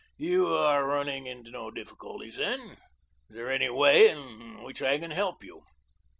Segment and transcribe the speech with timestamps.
[0.17, 2.59] "You are running into no difficulties then?
[2.59, 2.75] Is
[3.29, 5.61] there any way in which I can help you?"